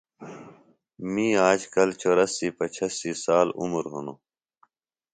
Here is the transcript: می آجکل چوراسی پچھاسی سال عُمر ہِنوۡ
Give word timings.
می 1.13 1.27
آجکل 1.49 1.89
چوراسی 2.01 2.47
پچھاسی 2.57 3.11
سال 3.23 3.47
عُمر 3.59 3.85
ہِنوۡ 3.91 4.19